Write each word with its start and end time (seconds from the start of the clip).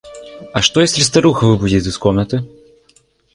А 0.51 0.63
что 0.63 0.81
если 0.81 1.03
старуха 1.03 1.45
выползет 1.45 1.85
из 1.85 1.95
комнаты? 1.99 2.43